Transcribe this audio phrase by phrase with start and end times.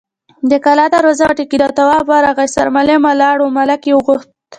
[0.51, 4.29] د کلا دروازه وټکېده، تواب ورغی، سرمعلم ولاړ و، ملک يې غوښت.